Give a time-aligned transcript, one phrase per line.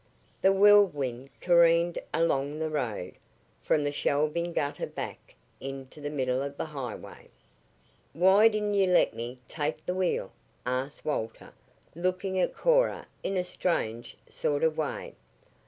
[0.41, 3.13] The Whirlwind careened along the road,
[3.61, 7.29] from the shelving gutter back into the middle of the highway.
[8.13, 10.31] "Why didn't you let me take the wheel?"
[10.65, 11.53] asked Walter,
[11.93, 15.13] looking at Cora in a strange sort of way.